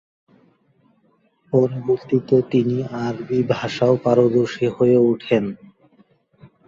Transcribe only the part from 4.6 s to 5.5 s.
হয়ে উঠেন।